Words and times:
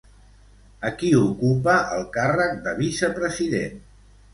I 0.89 0.91
qui 1.01 1.11
ocupa 1.19 1.77
el 2.01 2.09
càrrec 2.19 2.59
de 2.67 2.77
vicepresident? 2.85 3.83